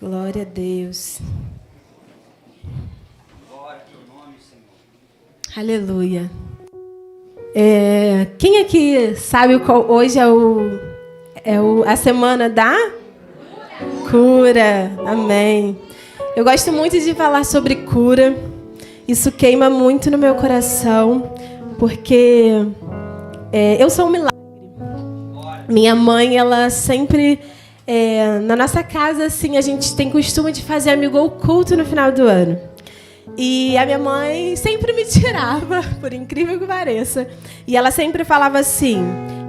[0.00, 1.20] Glória a Deus.
[5.54, 6.30] Aleluia.
[7.54, 10.80] É, quem aqui sabe qual hoje é, o,
[11.44, 12.74] é o, a semana da
[14.10, 14.90] cura?
[15.04, 15.78] Amém.
[16.34, 18.34] Eu gosto muito de falar sobre cura.
[19.06, 21.34] Isso queima muito no meu coração,
[21.78, 22.52] porque
[23.52, 24.40] é, eu sou um milagre.
[25.68, 27.38] Minha mãe, ela sempre
[27.92, 32.12] é, na nossa casa, assim, a gente tem costume de fazer amigo oculto no final
[32.12, 32.56] do ano.
[33.36, 37.26] E a minha mãe sempre me tirava, por incrível que pareça.
[37.66, 39.04] E ela sempre falava assim: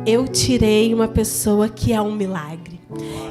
[0.07, 2.81] Eu tirei uma pessoa que é um milagre.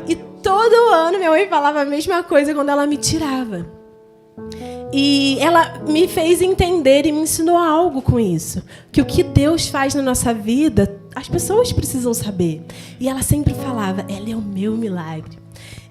[0.06, 3.66] E todo ano minha mãe falava a mesma coisa quando ela me tirava.
[4.92, 8.62] E ela me fez entender e me ensinou algo com isso.
[8.92, 12.62] Que o que Deus faz na nossa vida, as pessoas precisam saber.
[12.98, 15.38] E ela sempre falava: ela é o meu milagre.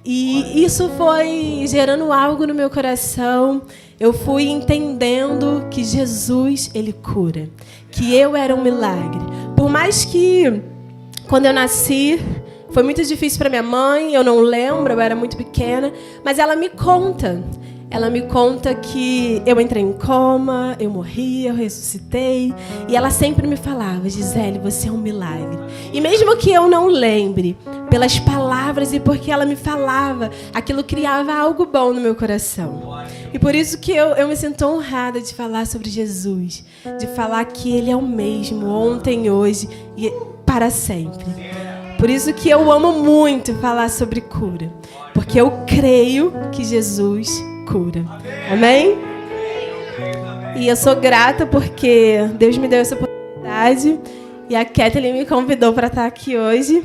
[0.04, 3.62] E isso foi gerando algo no meu coração.
[4.00, 7.50] Eu fui entendendo que Jesus, ele cura.
[7.92, 9.20] Que eu era um milagre.
[9.56, 10.62] Por mais que
[11.28, 12.20] quando eu nasci,
[12.72, 15.92] foi muito difícil para minha mãe, eu não lembro, eu era muito pequena,
[16.23, 17.44] mas ela me conta
[17.92, 22.54] ela me conta que eu entrei em coma, eu morri, eu ressuscitei.
[22.88, 25.58] E ela sempre me falava: Gisele, você é um milagre.
[25.92, 27.58] E mesmo que eu não lembre,
[27.90, 33.04] pelas palavras e porque ela me falava, aquilo criava algo bom no meu coração.
[33.34, 36.64] E por isso que eu, eu me sinto honrada de falar sobre Jesus,
[37.00, 40.12] de falar que Ele é o mesmo, ontem, hoje e
[40.46, 41.26] para sempre.
[41.98, 44.72] Por isso que eu amo muito falar sobre cura,
[45.14, 48.03] porque eu creio que Jesus cura.
[48.52, 48.98] Amém?
[50.56, 54.00] E eu sou grata porque Deus me deu essa oportunidade
[54.50, 56.84] e a Kathleen me convidou para estar aqui hoje.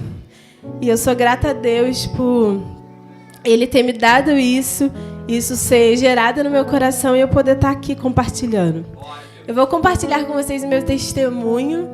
[0.81, 2.63] E eu sou grata a Deus por
[3.45, 4.91] Ele ter me dado isso,
[5.27, 8.85] isso ser gerado no meu coração e eu poder estar aqui compartilhando.
[9.47, 11.89] Eu vou compartilhar com vocês o meu testemunho.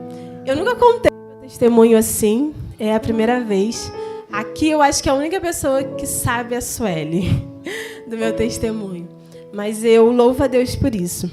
[0.44, 3.92] Eu nunca contei meu testemunho assim, é a primeira vez.
[4.30, 7.49] Aqui eu acho que é a única pessoa que sabe é a Sueli
[8.10, 9.08] do meu testemunho.
[9.52, 11.30] Mas eu louvo a Deus por isso.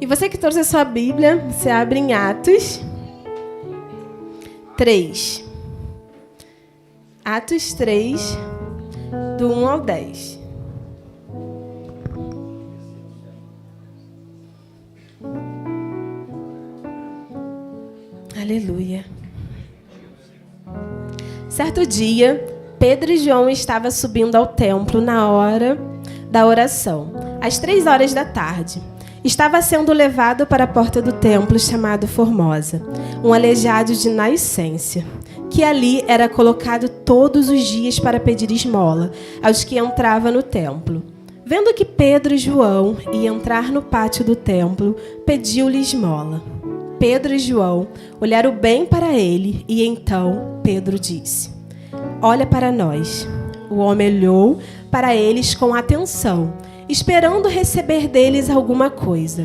[0.00, 2.80] E você que trouxe a sua Bíblia, você abre em Atos
[4.76, 5.44] 3.
[7.24, 8.38] Atos 3,
[9.38, 10.40] do 1 ao 10.
[18.40, 19.04] Aleluia.
[21.48, 22.44] Certo dia,
[22.82, 25.78] Pedro e João estavam subindo ao templo na hora
[26.28, 28.82] da oração, às três horas da tarde.
[29.22, 32.82] Estava sendo levado para a porta do templo chamado Formosa,
[33.22, 35.06] um aleijado de nascência,
[35.48, 41.04] que ali era colocado todos os dias para pedir esmola aos que entravam no templo.
[41.46, 46.42] Vendo que Pedro e João iam entrar no pátio do templo, pediu-lhe esmola.
[46.98, 47.86] Pedro e João
[48.20, 51.51] olharam bem para ele e então Pedro disse:
[52.22, 53.28] olha para nós.
[53.68, 54.58] O homem olhou
[54.90, 56.54] para eles com atenção,
[56.88, 59.44] esperando receber deles alguma coisa.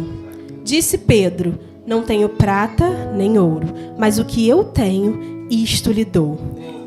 [0.64, 3.68] Disse Pedro: Não tenho prata nem ouro,
[3.98, 6.38] mas o que eu tenho, isto lhe dou.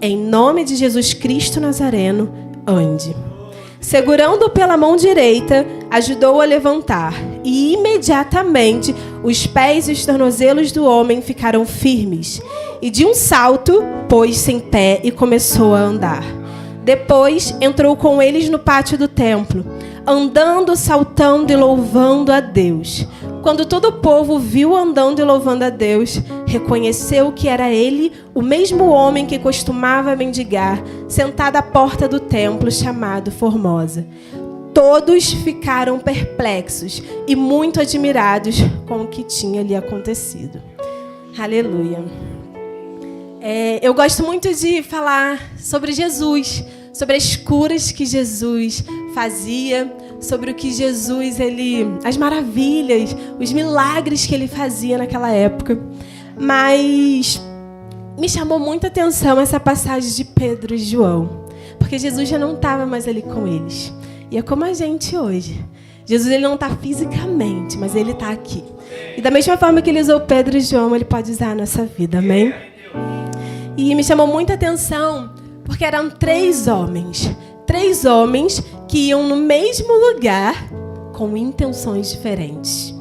[0.01, 2.33] Em nome de Jesus Cristo Nazareno,
[2.67, 3.15] ande.
[3.81, 10.85] Segurando-o pela mão direita, ajudou-o a levantar, e imediatamente os pés e os tornozelos do
[10.85, 12.43] homem ficaram firmes.
[12.83, 16.25] E de um salto, pôs-se em pé e começou a andar.
[16.83, 19.65] Depois entrou com eles no pátio do templo,
[20.07, 23.07] andando, saltando e louvando a Deus.
[23.43, 28.41] Quando todo o povo viu andando e louvando a Deus, reconheceu que era ele o
[28.41, 34.07] mesmo homem que costumava mendigar, sentado à porta do templo chamado Formosa.
[34.73, 38.57] Todos ficaram perplexos e muito admirados
[38.89, 40.63] com o que tinha lhe acontecido.
[41.39, 42.40] Aleluia.
[43.41, 46.63] É, eu gosto muito de falar sobre Jesus,
[46.93, 48.85] sobre as curas que Jesus
[49.15, 55.81] fazia, sobre o que Jesus ele, as maravilhas, os milagres que ele fazia naquela época.
[56.39, 57.41] Mas
[58.19, 61.47] me chamou muita atenção essa passagem de Pedro e João,
[61.79, 63.91] porque Jesus já não estava mais ali com eles.
[64.31, 65.65] E é como a gente hoje.
[66.05, 68.63] Jesus ele não está fisicamente, mas ele está aqui.
[69.17, 71.85] E da mesma forma que ele usou Pedro e João, ele pode usar a nossa
[71.87, 72.53] vida, amém?
[73.81, 75.31] E me chamou muita atenção
[75.65, 77.35] porque eram três homens.
[77.67, 80.69] Três homens que iam no mesmo lugar
[81.15, 82.95] com intenções diferentes.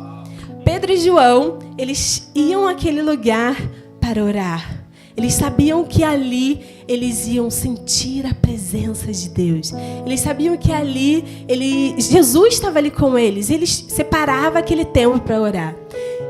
[0.64, 3.58] Pedro e João, eles iam àquele lugar
[4.00, 4.86] para orar.
[5.18, 9.74] Eles sabiam que ali eles iam sentir a presença de Deus.
[10.06, 13.50] Eles sabiam que ali ele, Jesus estava ali com eles.
[13.50, 15.76] Eles separavam aquele tempo para orar.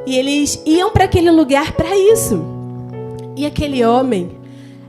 [0.08, 2.58] E eles iam para aquele lugar para isso.
[3.36, 4.39] E aquele homem,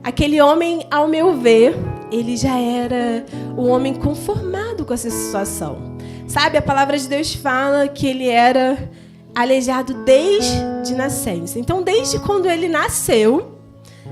[0.02, 1.74] aquele homem, ao meu ver,
[2.10, 3.24] ele já era
[3.56, 5.96] um homem conformado com essa situação.
[6.26, 8.90] Sabe, a palavra de Deus fala que ele era
[9.34, 11.58] aleijado desde nascença.
[11.58, 13.58] Então, desde quando ele nasceu,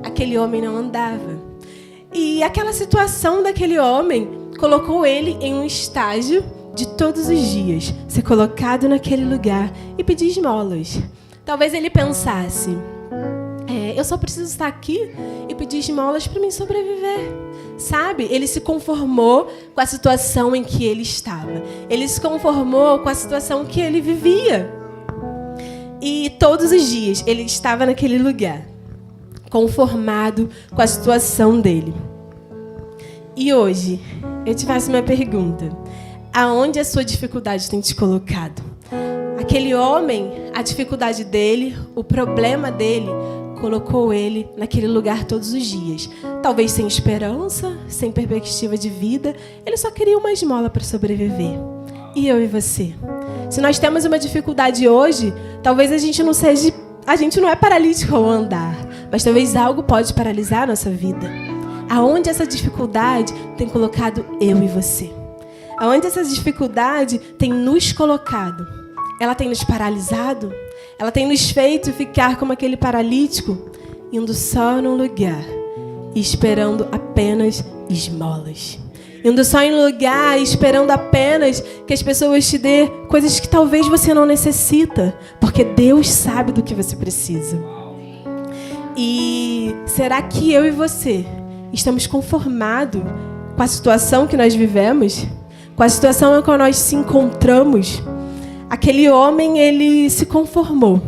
[0.03, 1.39] aquele homem não andava.
[2.13, 6.45] E aquela situação daquele homem colocou ele em um estágio
[6.75, 11.01] de todos os dias ser colocado naquele lugar e pedir esmolas.
[11.45, 12.77] Talvez ele pensasse:
[13.99, 15.11] eu só preciso estar aqui
[15.49, 17.33] e pedir esmolas para mim sobreviver.
[17.77, 18.27] Sabe?
[18.31, 21.63] Ele se conformou com a situação em que ele estava.
[21.89, 24.73] Ele se conformou com a situação que ele vivia.
[26.01, 28.63] E todos os dias ele estava naquele lugar,
[29.51, 31.95] conformado com a situação dele.
[33.37, 34.01] E hoje,
[34.47, 35.69] eu te faço uma pergunta:
[36.33, 38.63] aonde a sua dificuldade tem te colocado?
[39.41, 43.09] Aquele homem, a dificuldade dele, o problema dele,
[43.59, 46.09] colocou ele naquele lugar todos os dias.
[46.43, 49.35] Talvez sem esperança, sem perspectiva de vida,
[49.67, 51.59] ele só queria uma esmola para sobreviver.
[52.15, 52.95] E eu e você?
[53.51, 55.33] Se nós temos uma dificuldade hoje,
[55.63, 56.73] talvez a gente não seja,
[57.07, 58.77] a gente não é paralítico ao andar,
[59.11, 61.31] mas talvez algo pode paralisar a nossa vida.
[61.89, 65.11] Aonde essa dificuldade tem colocado eu e você?
[65.79, 68.67] Aonde essa dificuldade tem nos colocado?
[69.21, 70.53] Ela tem nos paralisado?
[70.99, 73.71] Ela tem nos feito ficar como aquele paralítico,
[74.13, 75.45] indo só num lugar
[76.15, 78.79] e esperando apenas esmolas
[79.25, 84.15] indo só em lugar, esperando apenas que as pessoas te dê coisas que talvez você
[84.15, 87.59] não necessita, porque Deus sabe do que você precisa.
[88.97, 91.25] E será que eu e você
[91.73, 93.03] estamos conformados
[93.57, 95.27] com a situação que nós vivemos,
[95.77, 98.03] com a situação em que nós se encontramos?
[98.69, 101.01] Aquele homem, ele se conformou.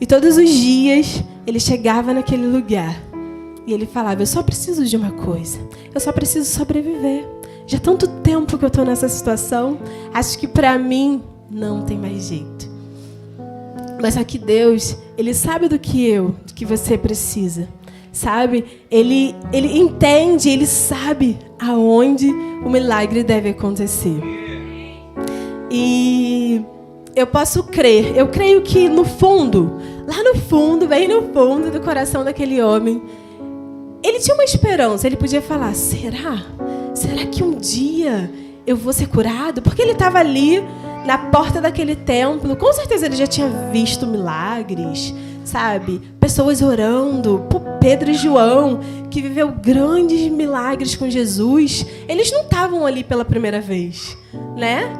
[0.00, 2.96] E todos os dias ele chegava naquele lugar
[3.66, 5.58] e ele falava: Eu só preciso de uma coisa,
[5.94, 7.26] eu só preciso sobreviver.
[7.66, 9.78] Já há tanto tempo que eu estou nessa situação,
[10.12, 12.68] acho que para mim não tem mais jeito.
[14.00, 17.68] Mas aqui Deus, Ele sabe do que eu, do que você precisa.
[18.12, 18.64] Sabe?
[18.90, 24.20] Ele, ele entende, Ele sabe aonde o milagre deve acontecer.
[25.70, 26.64] E
[27.14, 31.80] eu posso crer, eu creio que no fundo, lá no fundo, bem no fundo do
[31.80, 33.02] coração daquele homem,
[34.02, 36.44] ele tinha uma esperança, ele podia falar: será?
[36.94, 38.30] será que um dia
[38.66, 39.62] eu vou ser curado?
[39.62, 40.62] Porque ele estava ali
[41.06, 45.14] na porta daquele templo, com certeza ele já tinha visto milagres,
[45.44, 46.00] sabe?
[46.20, 47.46] Pessoas orando,
[47.80, 48.80] Pedro e João,
[49.10, 54.16] que viveu grandes milagres com Jesus, eles não estavam ali pela primeira vez,
[54.56, 54.92] né?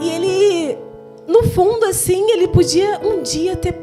[0.00, 0.78] E ele,
[1.26, 3.74] no fundo, assim, ele podia um dia ter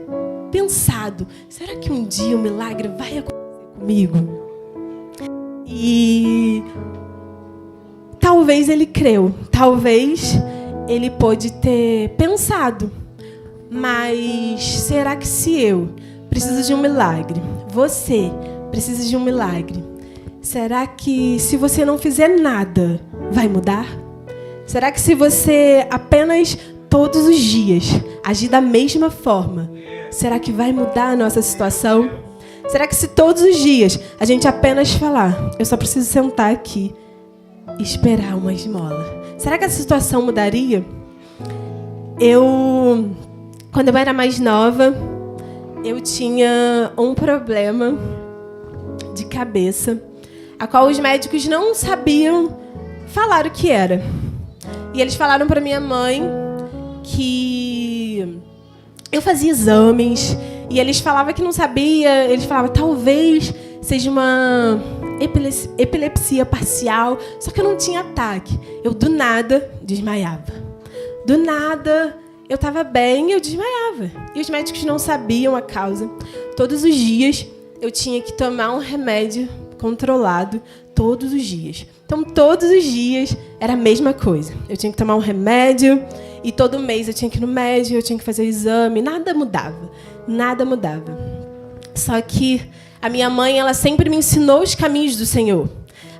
[0.51, 4.17] pensado: será que um dia o um milagre vai acontecer comigo?
[5.65, 6.63] E
[8.23, 10.39] Talvez ele creu, talvez
[10.87, 12.89] ele pôde ter pensado,
[13.69, 15.89] mas será que se eu
[16.29, 18.31] preciso de um milagre, você
[18.71, 19.83] precisa de um milagre,
[20.41, 23.87] será que se você não fizer nada, vai mudar?
[24.65, 26.57] Será que se você apenas
[26.93, 27.85] todos os dias
[28.23, 29.67] agir da mesma forma,
[30.11, 32.07] será que vai mudar a nossa situação?
[32.67, 36.93] Será que se todos os dias a gente apenas falar, eu só preciso sentar aqui
[37.79, 39.23] esperar uma esmola.
[39.39, 40.85] Será que a situação mudaria?
[42.19, 43.09] Eu,
[43.71, 44.95] quando eu era mais nova,
[45.83, 47.97] eu tinha um problema
[49.15, 49.99] de cabeça,
[50.59, 52.55] a qual os médicos não sabiam
[53.07, 53.99] falar o que era.
[54.93, 56.42] E eles falaram para minha mãe
[57.03, 58.39] que
[59.11, 60.35] eu fazia exames
[60.69, 64.81] e eles falavam que não sabia, eles falavam talvez seja uma
[65.77, 68.57] epilepsia parcial, só que eu não tinha ataque.
[68.83, 70.53] Eu do nada desmaiava.
[71.25, 72.17] Do nada
[72.49, 74.11] eu estava bem, eu desmaiava.
[74.35, 76.09] E os médicos não sabiam a causa.
[76.55, 77.45] Todos os dias
[77.81, 79.47] eu tinha que tomar um remédio
[79.79, 80.61] controlado
[80.95, 81.85] todos os dias.
[82.05, 84.53] Então todos os dias era a mesma coisa.
[84.69, 86.03] Eu tinha que tomar um remédio
[86.43, 89.01] e todo mês eu tinha que ir no médico, eu tinha que fazer o exame,
[89.01, 89.91] nada mudava.
[90.27, 91.17] Nada mudava.
[91.95, 92.61] Só que
[93.01, 95.69] a minha mãe, ela sempre me ensinou os caminhos do Senhor.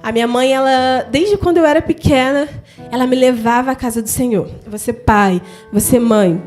[0.02, 2.48] A minha mãe, ela, desde quando eu era pequena,
[2.92, 4.50] ela me levava à casa do Senhor.
[4.68, 6.42] Você pai, você mãe,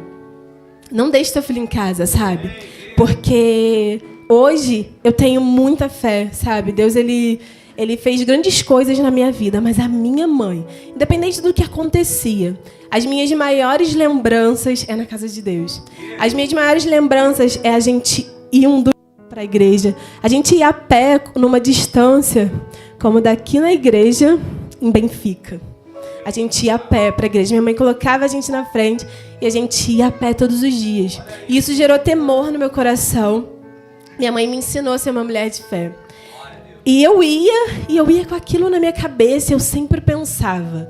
[0.92, 2.50] não deixe seu filho em casa, sabe?
[2.96, 6.72] Porque hoje eu tenho muita fé, sabe?
[6.72, 7.40] Deus ele
[7.76, 12.58] ele fez grandes coisas na minha vida, mas a minha mãe, independente do que acontecia,
[12.90, 15.82] as minhas maiores lembranças é na casa de Deus.
[16.18, 18.82] As minhas maiores lembranças é a gente ir um
[19.28, 19.94] para a igreja.
[20.22, 22.50] A gente ia a pé numa distância,
[22.98, 24.38] como daqui na igreja,
[24.80, 25.60] em Benfica.
[26.24, 27.50] A gente ia a pé para a igreja.
[27.50, 29.06] Minha mãe colocava a gente na frente
[29.40, 31.20] e a gente ia a pé todos os dias.
[31.48, 33.48] E isso gerou temor no meu coração.
[34.18, 35.92] Minha mãe me ensinou a ser uma mulher de fé.
[36.86, 40.88] E eu ia, e eu ia com aquilo na minha cabeça, eu sempre pensava: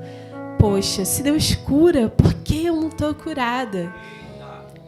[0.59, 3.91] poxa, se Deus cura, por que eu não estou curada?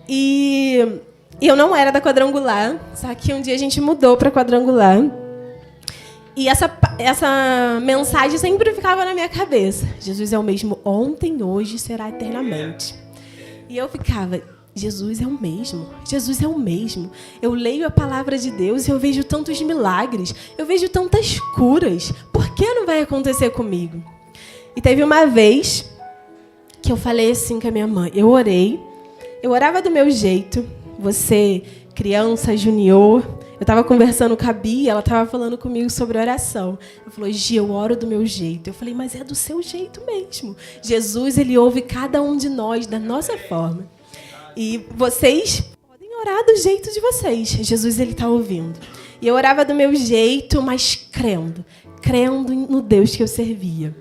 [0.07, 1.01] E
[1.41, 4.99] eu não era da quadrangular, só que um dia a gente mudou para quadrangular.
[6.35, 11.79] E essa, essa mensagem sempre ficava na minha cabeça: Jesus é o mesmo ontem, hoje
[11.79, 12.93] será eternamente.
[13.67, 14.39] E eu ficava,
[14.79, 15.87] Jesus é o mesmo.
[16.07, 17.11] Jesus é o mesmo.
[17.41, 22.13] Eu leio a palavra de Deus e eu vejo tantos milagres, eu vejo tantas curas.
[22.31, 24.01] Por que não vai acontecer comigo?
[24.75, 25.89] E teve uma vez
[26.81, 28.11] que eu falei assim com a minha mãe.
[28.15, 28.79] Eu orei,
[29.43, 30.65] eu orava do meu jeito.
[30.97, 33.23] Você, criança, junior,
[33.59, 36.79] eu estava conversando com a Bia, ela estava falando comigo sobre oração.
[37.01, 38.69] Ela falou, Gia, eu oro do meu jeito.
[38.69, 40.55] Eu falei, mas é do seu jeito mesmo.
[40.81, 43.85] Jesus, ele ouve cada um de nós da nossa forma.
[44.61, 47.47] E vocês podem orar do jeito de vocês.
[47.47, 48.77] Jesus, ele está ouvindo.
[49.21, 51.63] E eu orava do meu jeito, mas crendo.
[52.01, 53.95] Crendo no Deus que eu servia.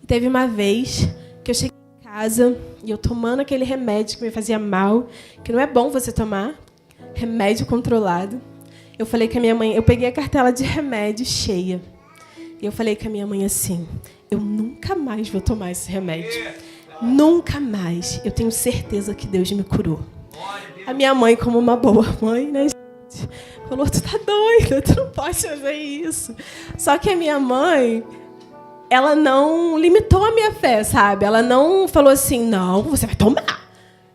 [0.00, 1.08] E teve uma vez
[1.42, 5.08] que eu cheguei em casa e eu tomando aquele remédio que me fazia mal,
[5.42, 6.54] que não é bom você tomar,
[7.12, 8.40] remédio controlado.
[8.96, 11.82] Eu falei com a minha mãe, eu peguei a cartela de remédio cheia.
[12.60, 13.88] E eu falei com a minha mãe assim:
[14.30, 16.30] eu nunca mais vou tomar esse remédio.
[17.02, 18.20] Nunca mais.
[18.24, 20.00] Eu tenho certeza que Deus me curou.
[20.86, 23.28] A minha mãe, como uma boa mãe, né, gente?
[23.68, 26.34] Falou: tu tá doida, tu não pode fazer isso.
[26.78, 28.04] Só que a minha mãe,
[28.88, 31.24] ela não limitou a minha fé, sabe?
[31.24, 33.68] Ela não falou assim: não, você vai tomar.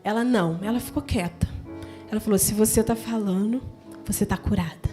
[0.03, 1.47] Ela não, ela ficou quieta.
[2.09, 3.61] Ela falou: se você está falando,
[4.05, 4.87] você está curada.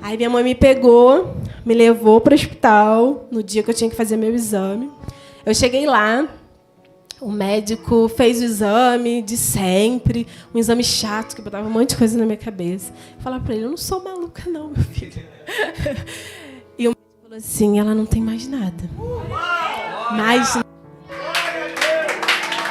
[0.00, 3.90] Aí minha mãe me pegou, me levou para o hospital no dia que eu tinha
[3.90, 4.88] que fazer meu exame.
[5.44, 6.28] Eu cheguei lá,
[7.20, 11.96] o médico fez o exame de sempre, um exame chato que botava um monte de
[11.96, 12.92] coisa na minha cabeça.
[13.16, 15.22] Eu falava para ele: eu não sou maluca, não, meu filho.
[16.78, 18.84] e o médico falou assim: ela não tem mais nada.
[20.12, 20.56] Mais.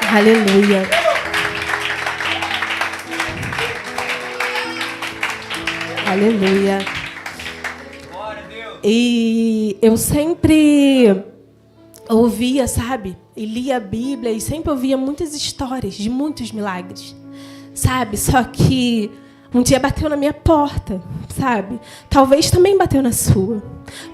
[0.10, 0.84] Aleluia.
[6.06, 6.80] Aleluia.
[8.82, 11.22] E eu sempre
[12.10, 13.18] ouvia, sabe?
[13.36, 17.16] E lia a Bíblia e sempre ouvia muitas histórias de muitos milagres,
[17.74, 18.18] sabe?
[18.18, 19.12] Só que
[19.54, 21.02] um dia bateu na minha porta,
[21.40, 21.80] sabe?
[22.10, 23.64] Talvez também bateu na sua.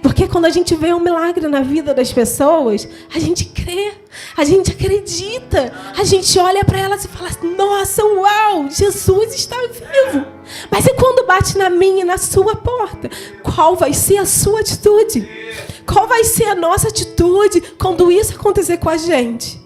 [0.02, 3.94] Porque quando a gente vê um milagre na vida das pessoas, a gente crê,
[4.38, 10.26] a gente acredita, a gente olha para elas e fala: Nossa, uau, Jesus está vivo.
[10.70, 13.10] Mas e quando bate na minha e na sua porta?
[13.42, 15.28] Qual vai ser a sua atitude?
[15.88, 19.63] Qual vai ser a nossa atitude quando isso acontecer com a gente?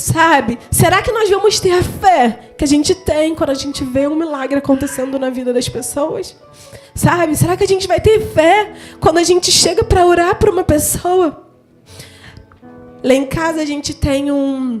[0.00, 0.58] Sabe?
[0.70, 4.08] Será que nós vamos ter a fé que a gente tem quando a gente vê
[4.08, 6.34] um milagre acontecendo na vida das pessoas?
[6.94, 7.36] Sabe?
[7.36, 10.64] Será que a gente vai ter fé quando a gente chega para orar para uma
[10.64, 11.46] pessoa?
[13.04, 14.80] Lá em casa a gente tem um.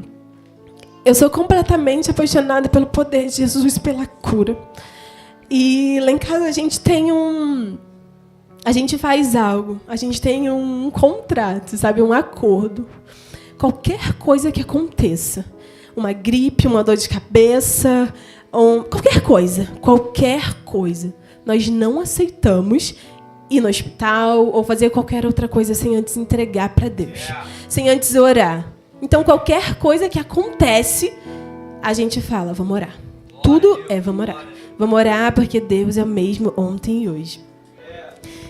[1.04, 4.56] Eu sou completamente apaixonada pelo poder de Jesus pela cura.
[5.50, 7.76] E lá em casa a gente tem um.
[8.64, 12.00] A gente faz algo, a gente tem um contrato, sabe?
[12.00, 12.86] Um acordo
[13.60, 15.44] qualquer coisa que aconteça,
[15.94, 18.10] uma gripe, uma dor de cabeça,
[18.50, 21.14] um, qualquer coisa, qualquer coisa,
[21.44, 22.94] nós não aceitamos
[23.50, 27.28] ir no hospital ou fazer qualquer outra coisa sem antes entregar para Deus,
[27.68, 28.72] sem antes orar.
[29.02, 31.12] Então, qualquer coisa que acontece,
[31.82, 32.98] a gente fala, vamos orar.
[33.42, 34.42] Tudo é vamos orar.
[34.78, 37.44] Vamos orar porque Deus é o mesmo ontem e hoje.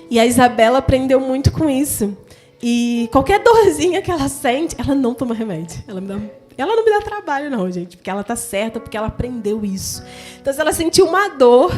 [0.08, 2.16] E a Isabela aprendeu muito com isso.
[2.62, 5.82] E qualquer dorzinha que ela sente, ela não toma remédio.
[5.88, 6.18] Ela, me dá,
[6.58, 10.02] ela não me dá trabalho, não, gente, porque ela tá certa, porque ela aprendeu isso.
[10.40, 11.72] Então, se ela sentir uma dor,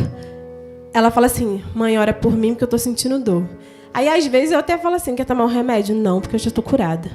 [0.93, 3.49] ela fala assim: mãe, ora por mim, porque eu tô sentindo dor.
[3.95, 5.95] Aí, às vezes, eu até falo assim: quer tomar um remédio?
[5.95, 7.11] Não, porque eu já tô curada.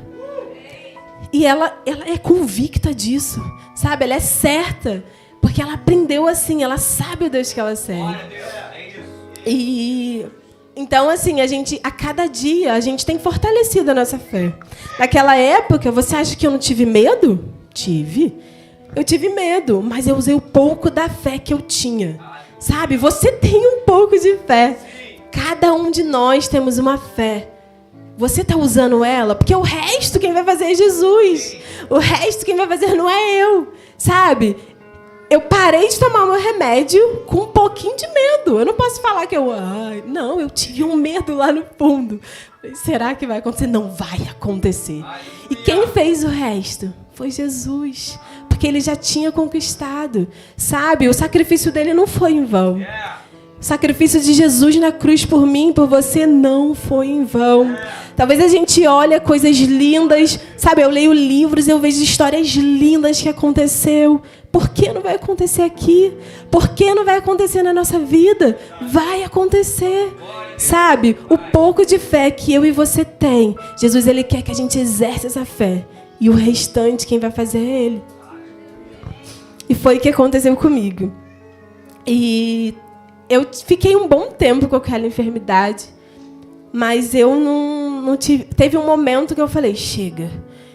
[1.33, 3.41] E ela, ela é convicta disso,
[3.75, 4.05] sabe?
[4.05, 5.03] Ela é certa,
[5.41, 8.17] porque ela aprendeu assim, ela sabe o Deus que ela serve.
[9.45, 10.25] E
[10.77, 14.53] então, assim, a gente, a cada dia, a gente tem fortalecido a nossa fé.
[14.99, 17.43] Naquela época, você acha que eu não tive medo?
[17.73, 18.37] Tive.
[18.95, 22.19] Eu tive medo, mas eu usei o pouco da fé que eu tinha.
[22.59, 22.95] Sabe?
[22.95, 24.77] Você tem um pouco de fé.
[25.31, 27.49] Cada um de nós temos uma fé.
[28.15, 29.35] Você está usando ela?
[29.35, 31.57] Porque o resto quem vai fazer é Jesus.
[31.89, 33.73] O resto quem vai fazer não é eu.
[33.97, 34.55] Sabe?
[35.29, 38.59] Eu parei de tomar meu remédio com um pouquinho de medo.
[38.59, 39.51] Eu não posso falar que eu.
[39.51, 42.21] Ai, não, eu tive um medo lá no fundo.
[42.75, 43.67] Será que vai acontecer?
[43.67, 45.03] Não vai acontecer.
[45.49, 46.93] E quem fez o resto?
[47.13, 48.17] Foi Jesus.
[48.47, 50.27] Porque ele já tinha conquistado.
[50.55, 51.09] Sabe?
[51.09, 52.79] O sacrifício dele não foi em vão.
[53.59, 57.75] O sacrifício de Jesus na cruz por mim, por você, não foi em vão.
[58.15, 60.83] Talvez a gente olhe coisas lindas, sabe?
[60.83, 64.21] Eu leio livros, eu vejo histórias lindas que aconteceu.
[64.51, 66.13] Por que não vai acontecer aqui?
[66.51, 68.57] Por que não vai acontecer na nossa vida?
[68.91, 70.11] Vai acontecer.
[70.57, 71.17] Sabe?
[71.29, 74.79] O pouco de fé que eu e você tem, Jesus ele quer que a gente
[74.79, 75.85] exerça essa fé.
[76.19, 78.03] E o restante quem vai fazer é ele.
[79.69, 81.11] E foi o que aconteceu comigo.
[82.05, 82.73] E
[83.29, 85.85] eu fiquei um bom tempo com aquela enfermidade,
[86.71, 88.43] mas eu não, não tive.
[88.45, 90.29] Teve um momento que eu falei: chega.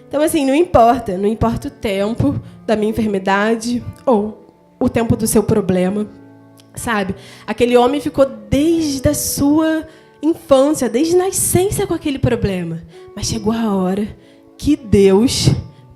[0.09, 1.17] Então, assim, não importa.
[1.17, 4.47] Não importa o tempo da minha enfermidade ou
[4.79, 6.07] o tempo do seu problema.
[6.75, 7.15] Sabe?
[7.47, 9.87] Aquele homem ficou desde a sua
[10.23, 12.83] infância, desde nascença com aquele problema.
[13.15, 14.09] Mas chegou a hora
[14.57, 15.51] que Deus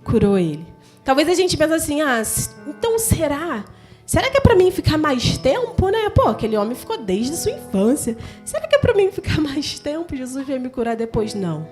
[0.04, 0.66] curou ele.
[1.04, 2.22] Talvez a gente pense assim: ah,
[2.66, 3.64] então será?
[4.06, 6.08] Será que é para mim ficar mais tempo, né?
[6.10, 8.16] Pô, aquele homem ficou desde a sua infância.
[8.44, 10.14] Será que é para mim ficar mais tempo?
[10.14, 11.34] Jesus vai me curar depois?
[11.34, 11.66] Não.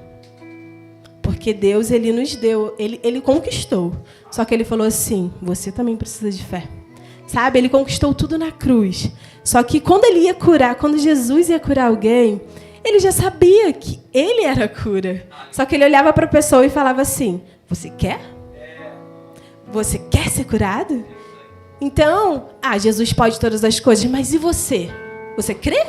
[1.23, 3.95] Porque Deus, ele nos deu, ele, ele conquistou.
[4.33, 6.65] Só que ele falou assim: você também precisa de fé.
[7.29, 7.59] Sabe?
[7.61, 9.13] Ele conquistou tudo na cruz.
[9.45, 12.41] Só que quando ele ia curar, quando Jesus ia curar alguém,
[12.85, 15.27] ele já sabia que ele era a cura.
[15.53, 18.21] Só que ele olhava para a pessoa e falava assim: Você quer?
[19.73, 21.05] Você quer ser curado?
[21.85, 24.89] Então, ah, Jesus pode todas as coisas, mas e você?
[25.37, 25.87] Você crê?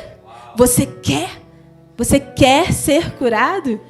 [0.54, 1.40] Você quer?
[1.96, 3.80] Você quer ser curado?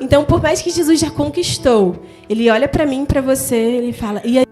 [0.00, 4.22] Então, por mais que Jesus já conquistou, ele olha para mim, para você, ele fala:
[4.24, 4.46] "E aí,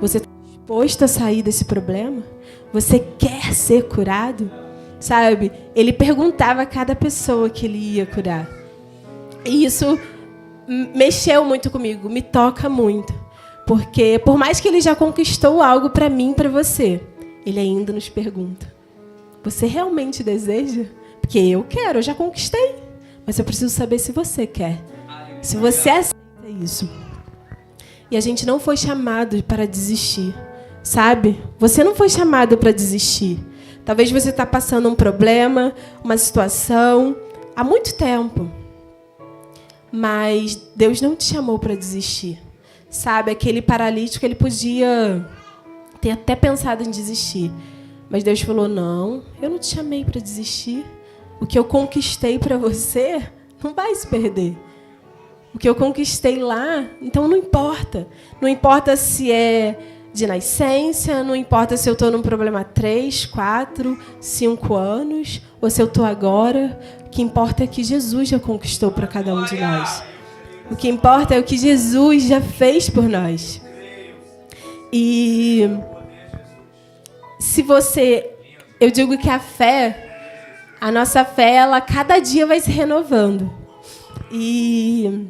[0.00, 2.24] você está disposto a sair desse problema?
[2.72, 4.50] Você quer ser curado?"
[4.98, 5.52] Sabe?
[5.76, 8.50] Ele perguntava a cada pessoa que ele ia curar.
[9.44, 9.96] E isso
[10.66, 13.27] mexeu muito comigo, me toca muito.
[13.68, 17.02] Porque por mais que ele já conquistou algo para mim, para você,
[17.44, 18.74] ele ainda nos pergunta:
[19.44, 20.86] Você realmente deseja?
[21.20, 22.76] Porque eu quero, eu já conquistei.
[23.26, 24.82] Mas eu preciso saber se você quer.
[25.42, 26.90] Se você aceita isso.
[28.10, 30.34] E a gente não foi chamado para desistir,
[30.82, 31.38] sabe?
[31.58, 33.38] Você não foi chamado para desistir.
[33.84, 37.14] Talvez você está passando um problema, uma situação
[37.54, 38.50] há muito tempo.
[39.92, 42.47] Mas Deus não te chamou para desistir.
[42.90, 45.26] Sabe, aquele paralítico, ele podia
[46.00, 47.52] ter até pensado em desistir.
[48.08, 50.84] Mas Deus falou: Não, eu não te chamei para desistir.
[51.40, 53.22] O que eu conquistei para você
[53.62, 54.56] não vai se perder.
[55.54, 58.06] O que eu conquistei lá, então não importa.
[58.40, 59.78] Não importa se é
[60.12, 65.70] de nascença, não importa se eu estou num problema há três, quatro, cinco anos, ou
[65.70, 66.78] se eu estou agora.
[67.06, 70.02] O que importa é que Jesus já conquistou para cada um de nós.
[70.70, 73.60] O que importa é o que Jesus já fez por nós.
[74.92, 75.68] E
[77.38, 78.30] se você,
[78.80, 83.50] eu digo que a fé, a nossa fé, ela cada dia vai se renovando.
[84.30, 85.28] E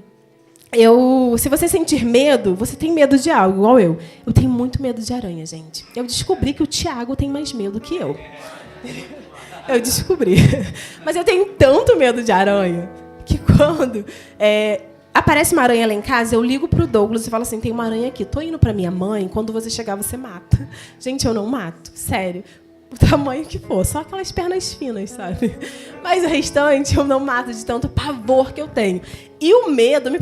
[0.72, 3.98] eu, se você sentir medo, você tem medo de algo, igual eu.
[4.26, 5.84] Eu tenho muito medo de aranha, gente.
[5.94, 8.18] Eu descobri que o Tiago tem mais medo que eu.
[9.68, 10.36] Eu descobri.
[11.04, 12.88] Mas eu tenho tanto medo de aranha
[13.26, 14.02] que quando
[14.38, 14.80] é,
[15.12, 17.84] aparece uma aranha lá em casa, eu ligo pro Douglas e falo assim: tem uma
[17.84, 18.24] aranha aqui.
[18.24, 20.68] Tô indo pra minha mãe, quando você chegar, você mata.
[20.98, 22.42] Gente, eu não mato, sério.
[22.90, 25.54] O tamanho que for, só aquelas pernas finas, sabe?
[26.02, 29.02] Mas o restante eu não mato de tanto pavor que eu tenho.
[29.38, 30.18] E o medo me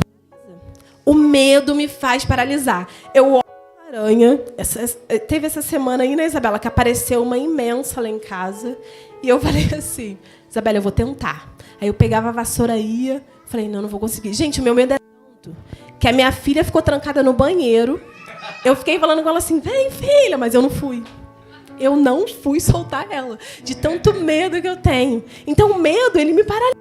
[1.05, 2.87] O medo me faz paralisar.
[3.13, 3.43] Eu olho
[3.85, 4.41] a aranha.
[4.57, 4.85] Essa,
[5.19, 8.77] teve essa semana aí, né, Isabela, que apareceu uma imensa lá em casa.
[9.23, 10.17] E eu falei assim:
[10.49, 11.56] Isabela, eu vou tentar.
[11.79, 14.33] Aí eu pegava a vassoura e ia Falei, não, não vou conseguir.
[14.33, 15.55] Gente, o meu medo é tanto
[15.97, 17.99] que a minha filha ficou trancada no banheiro.
[18.63, 21.01] Eu fiquei falando com ela assim, vem, filha, mas eu não fui.
[21.79, 25.23] Eu não fui soltar ela, de tanto medo que eu tenho.
[25.45, 26.75] Então o medo, ele me paralisa.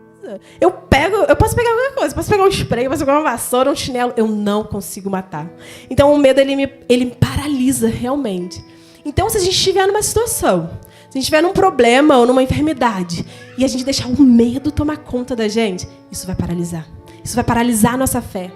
[0.61, 3.70] Eu pego, eu posso pegar qualquer coisa, posso pegar um spray, posso pegar uma vassoura,
[3.70, 5.48] um chinelo, eu não consigo matar.
[5.88, 8.64] Então o medo ele me, ele me paralisa realmente.
[9.04, 10.68] Então se a gente estiver numa situação
[11.09, 13.25] se a gente estiver num problema ou numa enfermidade
[13.57, 16.87] e a gente deixar o medo tomar conta da gente, isso vai paralisar.
[17.25, 18.53] Isso vai paralisar a nossa fé.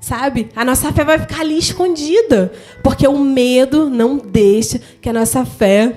[0.00, 0.48] Sabe?
[0.56, 2.52] A nossa fé vai ficar ali escondida.
[2.82, 5.96] Porque o medo não deixa que a nossa fé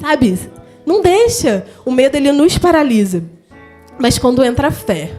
[0.00, 0.38] Sabe?
[0.84, 1.66] Não deixa.
[1.84, 3.22] O medo ele nos paralisa.
[3.98, 5.12] Mas quando entra a fé,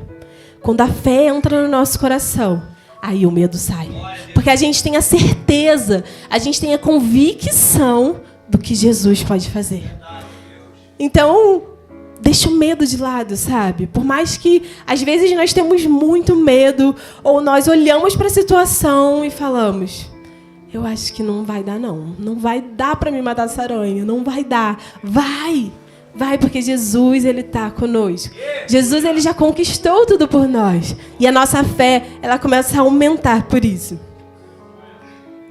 [0.62, 2.62] quando a fé entra no nosso coração,
[3.02, 3.90] aí o medo sai.
[4.34, 9.50] Porque a gente tem a certeza, a gente tem a convicção do que Jesus pode
[9.50, 9.84] fazer.
[11.00, 11.64] Então,
[12.22, 13.88] deixa o medo de lado, sabe?
[13.88, 19.26] Por mais que às vezes nós temos muito medo ou nós olhamos para a situação
[19.26, 20.10] e falamos:
[20.74, 22.16] "Eu acho que não vai dar não.
[22.18, 24.80] Não vai dar para me matar essa aranha, não vai dar".
[25.04, 25.72] Vai!
[26.18, 28.34] Vai porque Jesus ele está conosco.
[28.68, 33.48] Jesus ele já conquistou tudo por nós e a nossa fé ela começa a aumentar
[33.48, 34.00] por isso.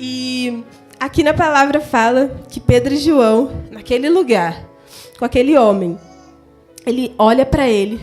[0.00, 0.64] E
[1.04, 4.64] aqui na palavra fala que Pedro e João naquele lugar
[5.18, 5.98] com aquele homem,
[6.86, 8.00] ele olha para ele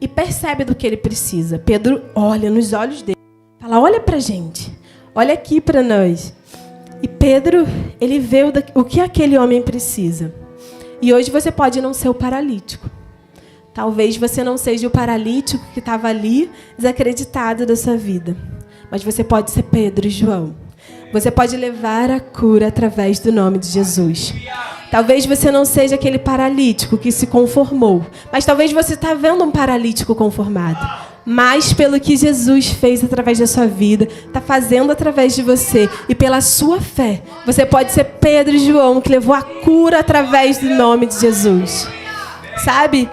[0.00, 1.58] e percebe do que ele precisa.
[1.58, 3.18] Pedro olha nos olhos dele,
[3.58, 4.72] fala: olha para gente,
[5.12, 6.32] olha aqui para nós.
[7.02, 7.66] E Pedro
[8.00, 10.32] ele vê o que aquele homem precisa.
[11.02, 12.88] E hoje você pode não ser o paralítico.
[13.74, 18.36] Talvez você não seja o paralítico que estava ali desacreditado da sua vida.
[18.90, 20.54] Mas você pode ser Pedro e João.
[21.12, 24.32] Você pode levar a cura através do nome de Jesus.
[24.90, 29.50] Talvez você não seja aquele paralítico que se conformou, mas talvez você está vendo um
[29.50, 30.78] paralítico conformado.
[31.24, 36.14] Mas pelo que Jesus fez através da sua vida, está fazendo através de você e
[36.14, 40.70] pela sua fé, você pode ser Pedro e João que levou a cura através do
[40.70, 41.88] nome de Jesus.
[42.64, 43.08] Sabe?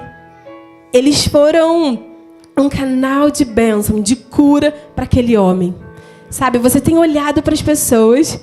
[0.93, 2.03] Eles foram
[2.57, 5.75] um canal de bênção, de cura para aquele homem.
[6.29, 6.59] Sabe?
[6.59, 8.39] Você tem olhado para as pessoas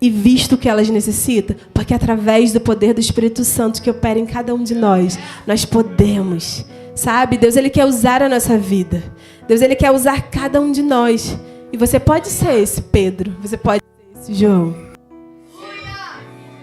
[0.00, 4.18] e visto o que elas necessitam, porque através do poder do Espírito Santo que opera
[4.18, 5.16] em cada um de nós,
[5.46, 7.38] nós podemos, sabe?
[7.38, 9.00] Deus ele quer usar a nossa vida.
[9.46, 11.38] Deus ele quer usar cada um de nós.
[11.72, 13.80] E você pode ser esse Pedro, você pode
[14.14, 14.74] ser esse João.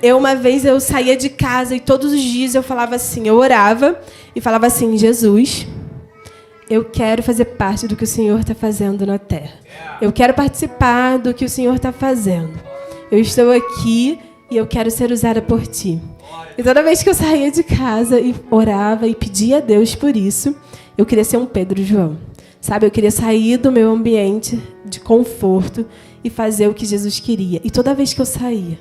[0.04, 3.36] Eu uma vez eu saía de casa e todos os dias eu falava assim, eu
[3.36, 4.00] orava
[4.36, 5.66] e falava assim, Jesus,
[6.70, 9.59] eu quero fazer parte do que o Senhor está fazendo na terra.
[10.02, 12.54] Eu quero participar do que o Senhor está fazendo.
[13.12, 16.00] Eu estou aqui e eu quero ser usada por ti.
[16.58, 20.16] E toda vez que eu saía de casa e orava e pedia a Deus por
[20.16, 20.56] isso,
[20.98, 22.18] eu queria ser um Pedro João.
[22.62, 25.86] Sabe, eu queria sair do meu ambiente de conforto
[26.24, 27.62] e fazer o que Jesus queria.
[27.64, 28.78] E toda vez que eu saía,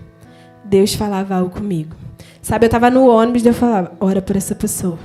[0.65, 1.95] Deus falava algo comigo.
[2.43, 4.99] Sabe, eu estava no ônibus e eu falava, ora por essa pessoa.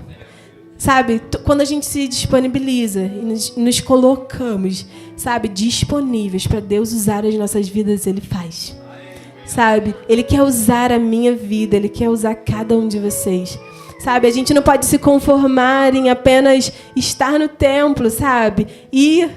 [0.84, 7.36] Sabe, quando a gente se disponibiliza e nos, colocamos, sabe, disponíveis para Deus usar as
[7.36, 8.76] nossas vidas, Ele faz
[9.46, 9.96] sabe?
[10.10, 13.58] Ele quer usar a minha vida, ele quer usar cada um de vocês.
[14.00, 18.68] Sabe, a gente não pode se conformar em apenas estar no templo, sabe?
[18.92, 19.30] E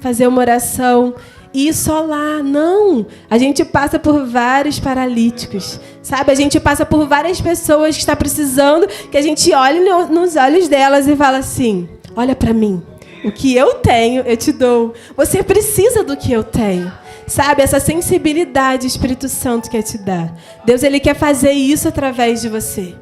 [0.00, 1.14] fazer uma oração
[1.56, 2.42] ir só lá.
[2.42, 3.06] Não!
[3.30, 6.30] A gente passa por vários paralíticos, sabe?
[6.30, 10.68] A gente passa por várias pessoas que está precisando que a gente olhe nos olhos
[10.68, 12.82] delas e fala assim: "Olha para mim.
[13.24, 14.94] O que eu tenho, eu te dou.
[15.16, 16.92] Você precisa do que eu tenho."
[17.26, 20.32] Sabe, essa sensibilidade Espírito Santo quer te dar.
[20.64, 22.94] Deus ele quer fazer isso através de você.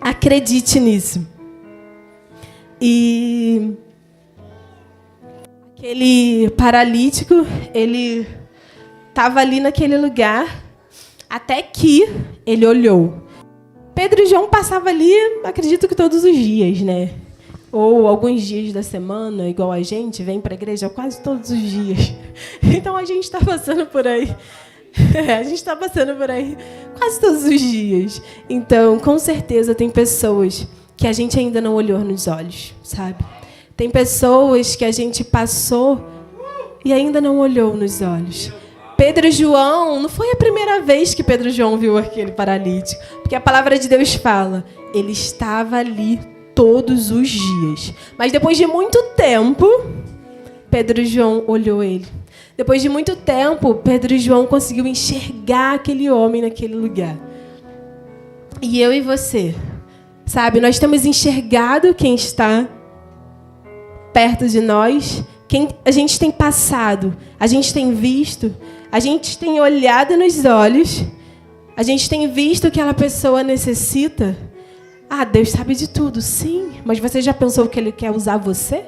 [0.00, 1.24] Acredite nisso.
[2.80, 3.76] E
[5.78, 8.26] aquele paralítico, ele
[9.08, 10.64] estava ali naquele lugar
[11.30, 12.04] até que
[12.44, 13.22] ele olhou.
[13.94, 15.12] Pedro e João passavam ali,
[15.44, 17.10] acredito que todos os dias, né?
[17.70, 21.60] ou alguns dias da semana, igual a gente, vem para a igreja quase todos os
[21.60, 22.12] dias.
[22.62, 24.34] Então a gente está passando por aí.
[25.38, 26.56] a gente está passando por aí
[26.96, 28.22] quase todos os dias.
[28.48, 33.22] Então, com certeza, tem pessoas que a gente ainda não olhou nos olhos, sabe?
[33.78, 36.04] Tem pessoas que a gente passou
[36.84, 38.52] e ainda não olhou nos olhos.
[38.96, 43.00] Pedro e João, não foi a primeira vez que Pedro e João viu aquele paralítico,
[43.22, 46.18] porque a palavra de Deus fala, ele estava ali
[46.56, 47.94] todos os dias.
[48.18, 49.68] Mas depois de muito tempo,
[50.68, 52.06] Pedro e João olhou ele.
[52.56, 57.16] Depois de muito tempo, Pedro e João conseguiu enxergar aquele homem naquele lugar.
[58.60, 59.54] E eu e você,
[60.26, 62.66] sabe, nós temos enxergado quem está
[64.18, 68.52] perto de nós, quem a gente tem passado, a gente tem visto,
[68.90, 71.04] a gente tem olhado nos olhos,
[71.76, 74.36] a gente tem visto o que aquela pessoa necessita.
[75.08, 76.72] Ah, Deus sabe de tudo, sim.
[76.84, 78.86] Mas você já pensou que Ele quer usar você?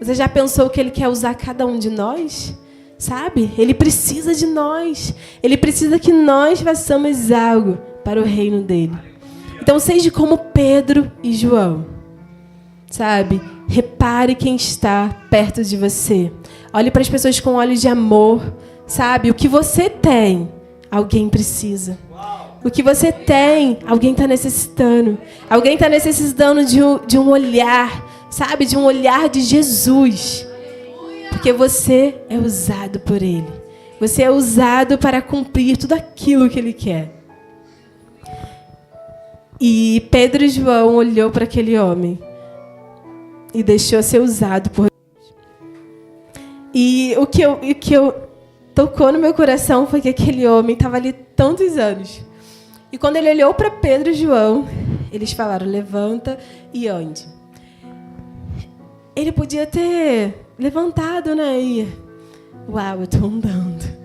[0.00, 2.56] Você já pensou que Ele quer usar cada um de nós?
[2.96, 3.50] Sabe?
[3.58, 5.12] Ele precisa de nós.
[5.42, 8.96] Ele precisa que nós façamos algo para o reino dele.
[9.60, 11.86] Então seja como Pedro e João.
[12.88, 13.40] Sabe?
[13.68, 16.30] Repare quem está perto de você.
[16.72, 18.42] Olhe para as pessoas com olhos de amor.
[18.86, 19.30] Sabe?
[19.30, 20.48] O que você tem,
[20.90, 21.98] alguém precisa.
[22.62, 25.18] O que você tem, alguém está necessitando.
[25.48, 28.64] Alguém está necessitando de um, de um olhar, sabe?
[28.66, 30.46] De um olhar de Jesus.
[31.30, 33.46] Porque você é usado por Ele.
[34.00, 37.10] Você é usado para cumprir tudo aquilo que Ele quer.
[39.60, 42.18] E Pedro e João olhou para aquele homem
[43.54, 45.34] e deixou ser usado por Deus.
[46.74, 48.14] E o que eu, o que eu
[48.74, 52.20] tocou no meu coração foi que aquele homem estava ali tantos anos.
[52.90, 54.66] E quando ele olhou para Pedro e João,
[55.12, 56.38] eles falaram: levanta
[56.72, 57.26] e ande.
[59.14, 61.60] Ele podia ter levantado, né?
[61.60, 61.88] E,
[62.68, 64.04] uau, eu estou andando.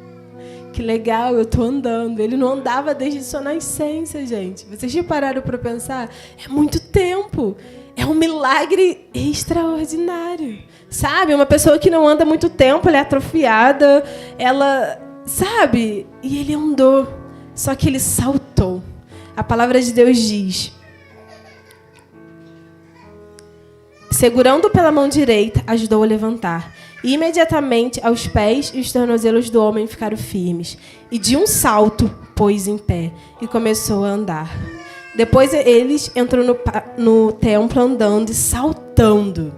[0.72, 2.20] Que legal, eu estou andando.
[2.20, 4.66] Ele não andava desde sua nascença, gente.
[4.68, 6.10] Vocês já pararam para pensar?
[6.46, 7.58] É muito tempo.
[8.00, 10.60] É um milagre extraordinário.
[10.90, 11.36] Sabe?
[11.36, 14.06] Uma pessoa que não anda muito tempo, ela é atrofiada,
[14.38, 14.98] ela.
[15.26, 16.08] Sabe?
[16.24, 17.08] E ele andou.
[17.54, 18.82] Só que ele saltou.
[19.36, 20.74] A palavra de Deus diz
[24.20, 26.76] segurando pela mão direita, ajudou a levantar.
[27.02, 30.78] E imediatamente aos pés e os tornozelos do homem ficaram firmes.
[31.10, 34.79] E de um salto pôs em pé e começou a andar.
[35.16, 36.58] Depois eles entrou no,
[36.98, 39.54] no templo andando e saltando.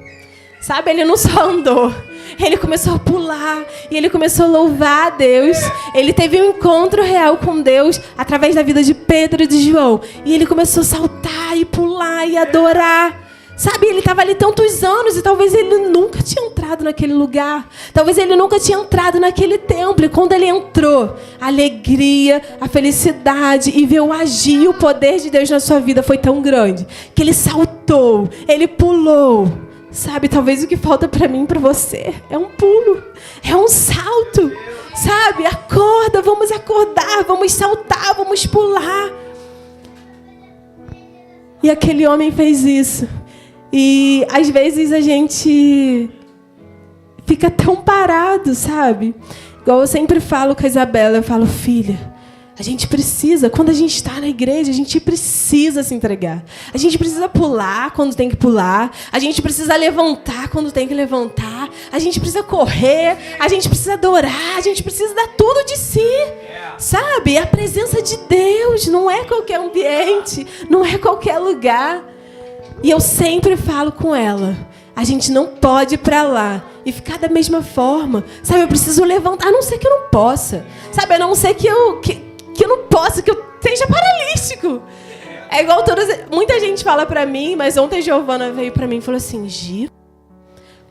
[0.61, 1.91] Sabe, ele não só andou,
[2.39, 5.57] ele começou a pular e ele começou a louvar a Deus.
[5.93, 10.01] Ele teve um encontro real com Deus através da vida de Pedro e de João.
[10.23, 13.31] E ele começou a saltar e pular e adorar.
[13.62, 17.69] Sabe, ele estava ali tantos anos e talvez ele nunca tinha entrado naquele lugar.
[17.93, 20.04] Talvez ele nunca tinha entrado naquele templo.
[20.04, 25.30] E quando ele entrou, a alegria, a felicidade e ver o agir, o poder de
[25.30, 29.47] Deus na sua vida foi tão grande que ele saltou, ele pulou.
[29.91, 33.04] Sabe, talvez o que falta para mim para você é um pulo,
[33.47, 34.52] é um salto.
[34.95, 39.12] Sabe, acorda, vamos acordar, vamos saltar, vamos pular.
[41.62, 43.20] E aquele homem fez isso.
[43.71, 46.10] E às vezes a gente
[47.25, 49.15] fica tão parado, sabe?
[49.62, 52.12] Igual eu sempre falo com a Isabela, eu falo, filha,
[52.62, 56.43] a gente precisa, quando a gente está na igreja, a gente precisa se entregar.
[56.73, 58.91] A gente precisa pular quando tem que pular.
[59.12, 61.69] A gente precisa levantar quando tem que levantar.
[61.91, 63.17] A gente precisa correr.
[63.39, 64.57] A gente precisa adorar.
[64.57, 65.99] A gente precisa dar tudo de si.
[66.77, 67.38] Sabe?
[67.38, 72.11] A presença de Deus não é qualquer ambiente, não é qualquer lugar.
[72.84, 74.56] E eu sempre falo com ela:
[74.96, 78.24] a gente não pode ir para lá e ficar da mesma forma.
[78.44, 80.65] Sabe, eu preciso levantar, a não ser que eu não possa.
[80.91, 82.15] Sabe, a não ser que eu, que,
[82.54, 84.82] que eu não possa, que eu esteja paralítico.
[85.50, 86.08] É igual todas.
[86.32, 89.91] Muita gente fala para mim, mas ontem Giovana veio para mim e falou assim: Gi,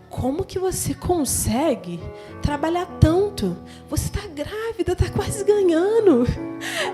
[0.08, 2.00] como que você consegue
[2.40, 3.56] trabalhar tanto?
[3.88, 6.26] Você está grávida, está quase ganhando.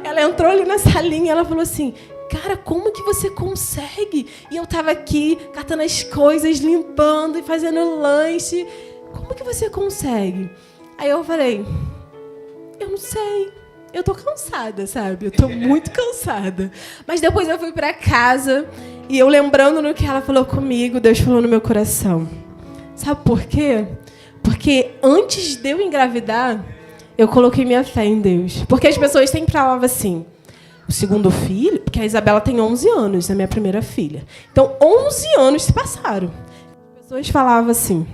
[0.04, 1.94] Ela entrou ali na salinha e ela falou assim:
[2.30, 4.28] Cara, como que você consegue?
[4.50, 8.66] E eu estava aqui catando as coisas, limpando e fazendo lanche.
[9.12, 10.50] Como que você consegue?
[10.98, 11.64] Aí eu falei,
[12.80, 13.52] eu não sei.
[13.92, 15.26] Eu tô cansada, sabe?
[15.26, 16.70] Eu tô muito cansada.
[17.06, 18.68] Mas depois eu fui para casa
[19.08, 22.28] e eu lembrando no que ela falou comigo, Deus falou no meu coração.
[22.94, 23.86] Sabe por quê?
[24.46, 26.64] Porque antes de eu engravidar,
[27.18, 28.62] eu coloquei minha fé em Deus.
[28.68, 30.24] Porque as pessoas sempre falavam assim:
[30.88, 34.24] o segundo filho, porque a Isabela tem 11 anos, é minha primeira filha.
[34.52, 36.30] Então, 11 anos se passaram.
[36.94, 38.06] As pessoas falavam assim: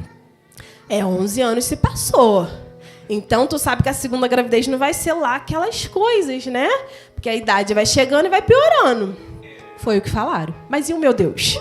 [0.89, 2.49] é, 11 anos se passou.
[3.11, 6.71] Então, tu sabe que a segunda gravidez não vai ser lá aquelas coisas, né?
[7.15, 9.15] Porque a idade vai chegando e vai piorando.
[9.77, 10.55] Foi o que falaram.
[10.71, 11.59] Mas e o meu Deus?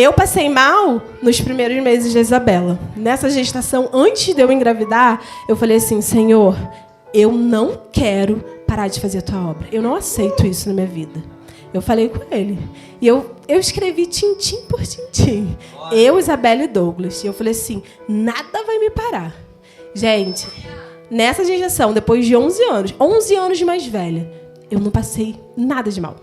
[0.00, 2.78] Eu passei mal nos primeiros meses de Isabela.
[2.94, 6.56] Nessa gestação, antes de eu engravidar, eu falei assim: Senhor,
[7.12, 9.66] eu não quero parar de fazer a tua obra.
[9.72, 11.20] Eu não aceito isso na minha vida.
[11.74, 12.56] Eu falei com ele.
[13.00, 15.58] E eu, eu escrevi tintim por tintim.
[15.90, 17.24] Eu, Isabelle e Douglas.
[17.24, 19.34] E eu falei assim: nada vai me parar.
[19.94, 20.46] Gente,
[21.10, 24.30] nessa gestação, depois de 11 anos, 11 anos de mais velha,
[24.70, 26.14] eu não passei nada de mal.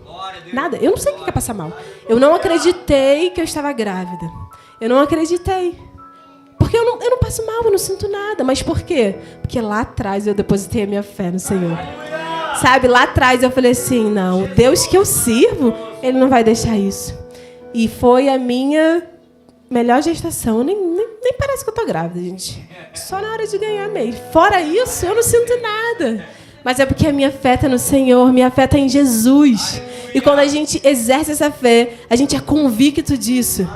[0.52, 0.76] Nada.
[0.76, 1.72] Eu não sei o que é passar mal.
[2.08, 4.30] Eu não acreditei que eu estava grávida.
[4.80, 5.78] Eu não acreditei.
[6.58, 8.42] Porque eu não, eu não passo mal, eu não sinto nada.
[8.42, 9.16] Mas por quê?
[9.40, 11.78] Porque lá atrás eu depositei a minha fé no Senhor.
[12.60, 16.42] Sabe, lá atrás eu falei assim: não, o Deus que eu sirvo, Ele não vai
[16.42, 17.16] deixar isso.
[17.74, 19.06] E foi a minha
[19.70, 20.64] melhor gestação.
[20.64, 22.66] Nem, nem, nem parece que eu tô grávida, gente.
[22.94, 24.20] Só na hora de ganhar mesmo.
[24.32, 26.26] Fora isso, eu não sinto nada.
[26.64, 29.80] Mas é porque a minha fé está no Senhor, minha fé está em Jesus.
[30.14, 33.68] E quando a gente exerce essa fé, a gente é convicto disso.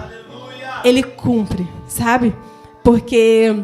[0.84, 2.34] Ele cumpre, sabe?
[2.82, 3.54] Porque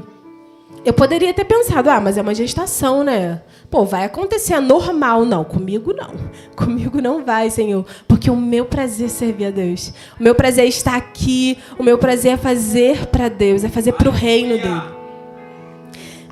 [0.85, 3.43] eu poderia ter pensado, ah, mas é uma gestação, né?
[3.69, 5.25] Pô, vai acontecer, é normal.
[5.25, 6.15] Não, comigo não.
[6.55, 7.85] Comigo não vai, Senhor.
[8.07, 9.93] Porque o meu prazer é servir a Deus.
[10.19, 11.59] O meu prazer é estar aqui.
[11.77, 14.83] O meu prazer é fazer para Deus, é fazer para o reino dele.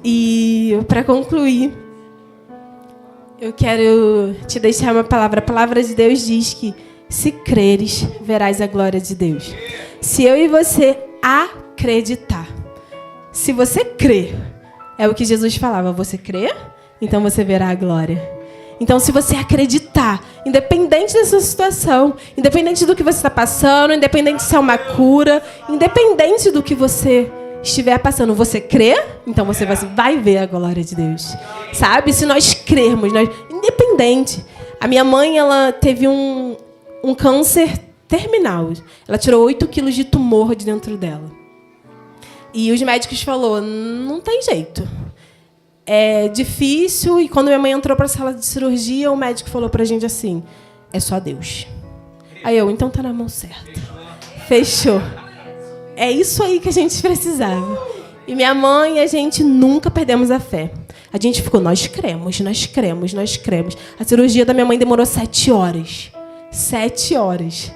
[0.05, 1.73] E para concluir,
[3.41, 5.41] eu quero te deixar uma palavra.
[5.41, 6.75] A palavra de Deus diz que
[7.09, 9.55] se creres, verás a glória de Deus.
[10.01, 12.49] Se eu e você acreditar.
[13.33, 14.35] Se você crer,
[14.99, 15.93] é o que Jesus falava.
[15.93, 16.55] Você crê?
[17.01, 18.35] Então você verá a glória.
[18.81, 24.43] Então, se você acreditar, independente da sua situação, independente do que você está passando, independente
[24.43, 27.31] se é uma cura, independente do que você
[27.69, 28.95] estiver passando, você crê,
[29.27, 31.35] então você vai ver a glória de Deus.
[31.73, 32.13] Sabe?
[32.13, 34.45] Se nós crermos, nós, independente.
[34.81, 36.57] A minha mãe, ela teve um,
[37.03, 38.71] um câncer terminal.
[39.09, 41.31] Ela tirou 8 quilos de tumor de dentro dela.
[42.53, 44.87] E os médicos falou, não tem jeito.
[45.87, 47.21] É difícil.
[47.21, 49.87] E quando minha mãe entrou para a sala de cirurgia, o médico falou para a
[49.87, 50.43] gente assim:
[50.93, 51.67] é só Deus.
[52.43, 53.81] Aí eu, então tá na mão certa.
[54.47, 55.01] Fechou.
[55.97, 57.95] É isso aí que a gente precisava.
[58.27, 60.71] E minha mãe, a gente nunca perdemos a fé.
[61.13, 63.77] A gente ficou, nós cremos, nós cremos, nós cremos.
[63.99, 66.11] A cirurgia da minha mãe demorou sete horas.
[66.51, 67.71] Sete horas.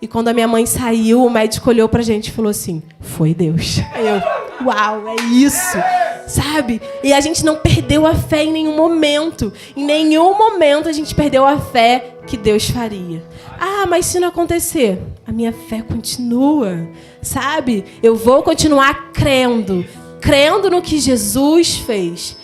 [0.00, 3.34] E quando a minha mãe saiu, o médico olhou pra gente e falou assim: Foi
[3.34, 3.80] Deus.
[3.92, 4.22] Aí eu,
[4.64, 5.76] uau, é isso.
[6.28, 6.80] Sabe?
[7.02, 9.52] E a gente não perdeu a fé em nenhum momento.
[9.76, 13.22] Em nenhum momento a gente perdeu a fé que Deus faria.
[13.58, 16.88] Ah, mas se não acontecer, a minha fé continua.
[17.20, 17.84] Sabe?
[18.02, 19.84] Eu vou continuar crendo.
[20.20, 22.36] Crendo no que Jesus fez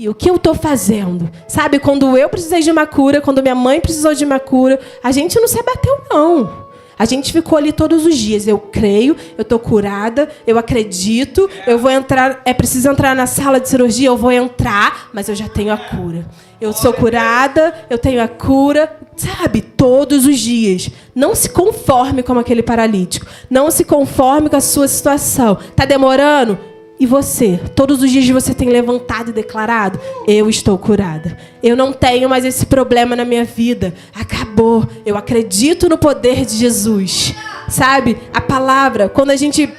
[0.00, 1.30] aí, o que eu estou fazendo?
[1.46, 5.12] Sabe, quando eu precisei de uma cura, quando minha mãe precisou de uma cura, a
[5.12, 6.70] gente não se abateu, não.
[6.98, 8.46] A gente ficou ali todos os dias.
[8.46, 12.42] Eu creio, eu estou curada, eu acredito, eu vou entrar.
[12.44, 15.78] É preciso entrar na sala de cirurgia, eu vou entrar, mas eu já tenho a
[15.78, 16.26] cura.
[16.60, 19.62] Eu sou curada, eu tenho a cura, sabe?
[19.62, 20.90] Todos os dias.
[21.14, 23.26] Não se conforme com aquele paralítico.
[23.48, 25.56] Não se conforme com a sua situação.
[25.74, 26.58] Tá demorando?
[27.00, 31.34] E você, todos os dias você tem levantado e declarado: Eu estou curada.
[31.62, 33.94] Eu não tenho mais esse problema na minha vida.
[34.14, 34.86] Acabou.
[35.06, 37.34] Eu acredito no poder de Jesus.
[37.70, 38.18] Sabe?
[38.34, 39.72] A palavra, quando a gente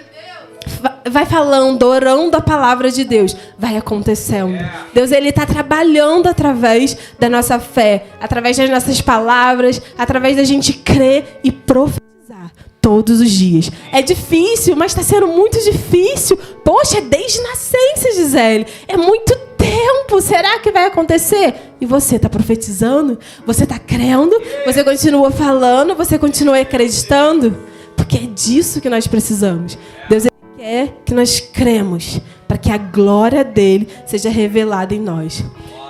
[1.10, 4.58] vai falando, orando a palavra de Deus, vai acontecendo.
[4.94, 10.74] Deus ele está trabalhando através da nossa fé, através das nossas palavras, através da gente
[10.74, 13.72] crer e profetizar todos os dias.
[13.92, 16.38] É difícil, mas está sendo muito difícil.
[16.64, 18.66] Poxa, é desde nascença, Gisele.
[18.88, 20.20] É muito tempo.
[20.20, 21.54] Será que vai acontecer?
[21.80, 23.20] E você está profetizando?
[23.46, 24.36] Você está crendo?
[24.66, 25.96] Você continua falando?
[25.96, 27.56] Você continua acreditando?
[27.96, 29.78] Porque é disso que nós precisamos.
[30.10, 30.31] Deus
[30.62, 35.44] quer que nós cremos para que a glória dele seja revelada em nós.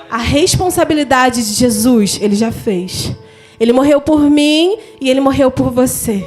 [0.10, 3.14] A responsabilidade de Jesus, ele já fez.
[3.60, 6.26] Ele morreu por mim e ele morreu por você.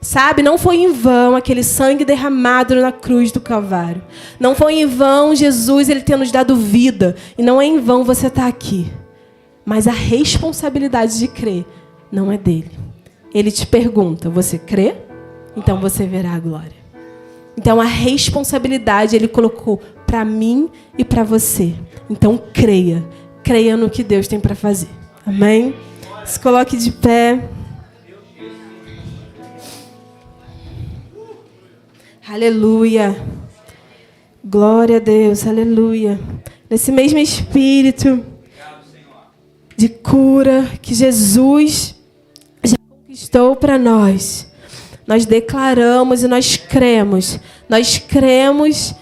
[0.00, 4.02] Sabe, não foi em vão aquele sangue derramado na cruz do Calvário.
[4.38, 7.14] Não foi em vão Jesus ele ter nos dado vida.
[7.38, 8.90] E não é em vão você estar tá aqui.
[9.64, 11.64] Mas a responsabilidade de crer
[12.10, 12.70] não é dele.
[13.32, 14.94] Ele te pergunta: você crê?
[15.56, 16.85] Então você verá a glória.
[17.56, 21.74] Então a responsabilidade ele colocou para mim e para você.
[22.08, 23.04] Então creia.
[23.42, 24.88] Creia no que Deus tem para fazer.
[25.24, 25.74] Amém?
[26.24, 27.48] Se coloque de pé.
[32.28, 33.16] Aleluia.
[34.44, 36.20] Glória a Deus, aleluia.
[36.68, 38.24] Nesse mesmo espírito
[39.76, 41.94] de cura que Jesus
[42.64, 44.52] já conquistou para nós,
[45.06, 47.38] nós declaramos e nós cremos.
[47.68, 48.94] Nós cremos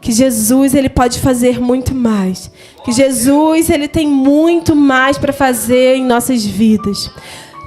[0.00, 2.50] que Jesus ele pode fazer muito mais.
[2.84, 7.10] Que Jesus ele tem muito mais para fazer em nossas vidas.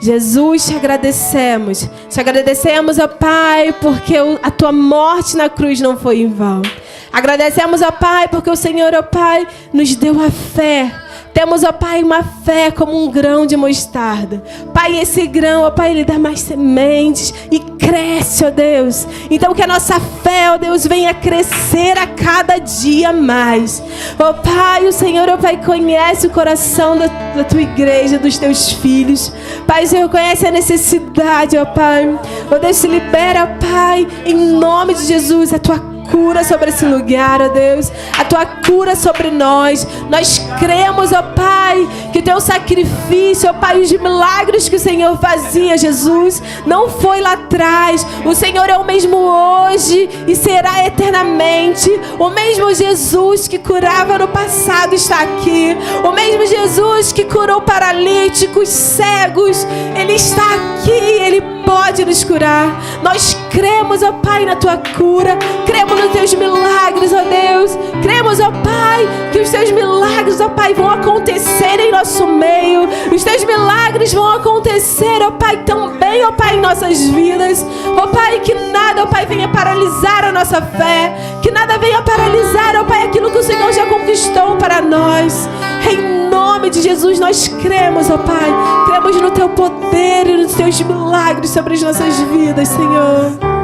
[0.02, 1.90] Jesus, te agradecemos.
[2.10, 6.62] Te agradecemos, ó Pai, porque a tua morte na cruz não foi em vão.
[7.14, 11.05] Agradecemos, ó Pai, porque o Senhor, ó Pai, nos deu a fé
[11.36, 14.42] temos, ó Pai, uma fé como um grão de mostarda.
[14.74, 19.06] Pai, esse grão, ó Pai, ele dá mais sementes e cresce, ó Deus.
[19.30, 23.84] Então que a nossa fé, ó Deus, venha crescer a cada dia mais.
[24.18, 28.72] Ó Pai, o Senhor, ó Pai, conhece o coração da, da tua igreja, dos teus
[28.72, 29.34] filhos.
[29.68, 32.18] Pai, o Senhor conhece a necessidade, ó Pai.
[32.50, 36.86] Ó Deus, se libera, ó Pai, em nome de Jesus, a tua cura sobre esse
[36.86, 37.92] lugar, ó Deus.
[38.18, 39.88] A tua cura sobre nós.
[40.10, 45.78] Nós cremos, ó Pai, que teu sacrifício, ó Pai, os milagres que o Senhor fazia,
[45.78, 48.06] Jesus, não foi lá atrás.
[48.26, 51.90] O Senhor é o mesmo hoje e será eternamente.
[52.20, 55.78] O mesmo Jesus que curava no passado está aqui.
[56.04, 62.82] O mesmo Jesus que curou paralíticos, cegos, ele está aqui, ele pode nos curar.
[63.02, 65.38] Nós cremos, ó Pai, na tua cura.
[65.66, 67.78] Cremos nos teus milagres, ó Deus.
[68.02, 72.88] Cremos, ó Pai, que os teus milagres, ó Pai, vão acontecer em nosso meio.
[73.14, 77.66] Os teus milagres vão acontecer, ó Pai, também, ó Pai, em nossas vidas.
[77.98, 81.14] Ó Pai, que nada, ó Pai, venha paralisar a nossa fé.
[81.42, 85.50] Que nada venha paralisar, ó Pai, aquilo que o Senhor já conquistou para nós.
[85.90, 86.25] Em
[86.56, 88.50] nome de Jesus, nós cremos, ó Pai.
[88.86, 93.55] Cremos no teu poder e nos teus milagres sobre as nossas vidas, Senhor.